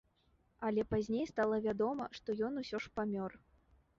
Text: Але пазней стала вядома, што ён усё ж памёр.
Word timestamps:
Але 0.67 0.85
пазней 0.93 1.25
стала 1.33 1.59
вядома, 1.67 2.07
што 2.19 2.37
ён 2.47 2.57
усё 2.61 2.77
ж 2.87 2.95
памёр. 3.01 3.31